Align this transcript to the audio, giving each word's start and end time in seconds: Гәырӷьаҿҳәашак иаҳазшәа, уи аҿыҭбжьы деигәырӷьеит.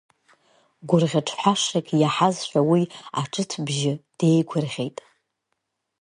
Гәырӷьаҿҳәашак 0.87 1.87
иаҳазшәа, 2.01 2.61
уи 2.69 2.81
аҿыҭбжьы 3.21 3.93
деигәырӷьеит. 4.17 4.97